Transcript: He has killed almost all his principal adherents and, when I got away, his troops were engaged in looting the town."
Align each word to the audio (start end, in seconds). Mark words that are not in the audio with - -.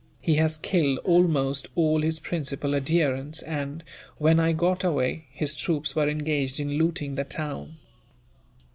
He 0.19 0.37
has 0.37 0.57
killed 0.57 0.97
almost 1.03 1.67
all 1.75 2.01
his 2.01 2.17
principal 2.17 2.73
adherents 2.73 3.43
and, 3.43 3.83
when 4.17 4.39
I 4.39 4.51
got 4.51 4.83
away, 4.83 5.25
his 5.31 5.53
troops 5.53 5.95
were 5.95 6.09
engaged 6.09 6.59
in 6.59 6.71
looting 6.79 7.13
the 7.13 7.23
town." 7.23 7.77